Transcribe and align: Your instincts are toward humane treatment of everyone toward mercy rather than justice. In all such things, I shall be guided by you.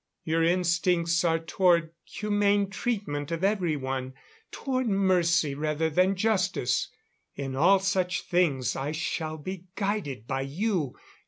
Your 0.23 0.41
instincts 0.43 1.23
are 1.23 1.37
toward 1.37 1.91
humane 2.03 2.71
treatment 2.71 3.29
of 3.31 3.43
everyone 3.43 4.15
toward 4.49 4.87
mercy 4.87 5.53
rather 5.53 5.91
than 5.91 6.15
justice. 6.15 6.89
In 7.35 7.55
all 7.55 7.77
such 7.77 8.23
things, 8.23 8.75
I 8.75 8.93
shall 8.93 9.37
be 9.37 9.65
guided 9.75 10.25
by 10.25 10.41
you. 10.41 10.95